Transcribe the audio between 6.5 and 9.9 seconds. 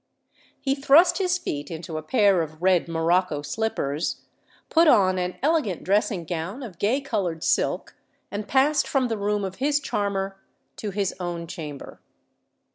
of gay coloured silk, and passed from the room of his